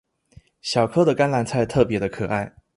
[0.63, 2.51] 小顆的甘藍菜特別的可愛